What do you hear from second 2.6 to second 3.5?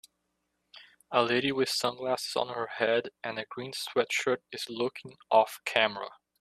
head and a